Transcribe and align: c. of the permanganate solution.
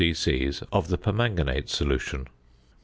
c. 0.15 0.51
of 0.73 0.87
the 0.87 0.97
permanganate 0.97 1.69
solution. 1.69 2.25